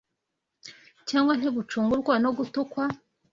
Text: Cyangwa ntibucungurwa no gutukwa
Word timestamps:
Cyangwa 1.09 1.33
ntibucungurwa 1.35 2.13
no 2.23 2.29
gutukwa 2.37 2.83